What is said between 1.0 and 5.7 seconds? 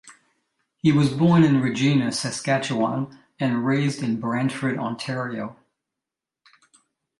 born in Regina, Saskatchewan and raised in Brantford, Ontario.